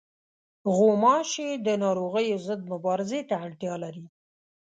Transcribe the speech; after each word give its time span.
غوماشې 0.75 1.49
د 1.65 1.67
ناروغیو 1.83 2.37
ضد 2.47 2.61
مبارزې 2.71 3.21
ته 3.29 3.35
اړتیا 3.45 3.73
لري. 3.83 4.05